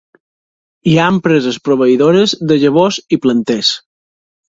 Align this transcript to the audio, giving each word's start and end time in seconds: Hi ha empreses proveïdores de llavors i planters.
Hi 0.91 0.93
ha 1.01 1.09
empreses 1.17 1.61
proveïdores 1.69 2.35
de 2.53 2.61
llavors 2.65 3.01
i 3.19 3.25
planters. 3.27 3.75